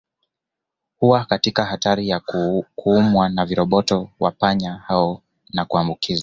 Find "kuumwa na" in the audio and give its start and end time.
2.75-3.45